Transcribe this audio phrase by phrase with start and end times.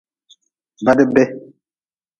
[0.85, 1.23] Badbe.